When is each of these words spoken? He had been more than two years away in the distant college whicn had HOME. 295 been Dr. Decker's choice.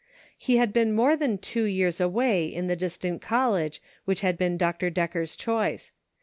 He 0.35 0.57
had 0.57 0.73
been 0.73 0.95
more 0.95 1.15
than 1.15 1.37
two 1.37 1.65
years 1.65 2.01
away 2.01 2.45
in 2.45 2.65
the 2.65 2.75
distant 2.75 3.21
college 3.21 3.83
whicn 4.07 4.21
had 4.23 4.33
HOME. 4.33 4.57
295 4.57 4.57
been 4.57 4.57
Dr. 4.57 4.89
Decker's 4.89 5.35
choice. 5.35 5.91